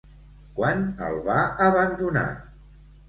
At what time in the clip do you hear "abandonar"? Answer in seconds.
1.67-2.29